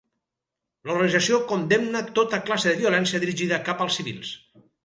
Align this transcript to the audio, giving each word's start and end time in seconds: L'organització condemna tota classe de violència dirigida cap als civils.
L'organització 0.89 1.39
condemna 1.51 2.03
tota 2.21 2.41
classe 2.49 2.71
de 2.73 2.81
violència 2.83 3.23
dirigida 3.27 3.63
cap 3.69 3.85
als 3.87 4.01
civils. 4.01 4.37